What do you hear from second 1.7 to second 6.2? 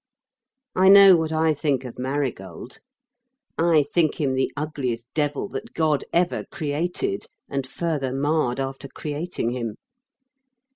of Marigold. I think him the ugliest devil that God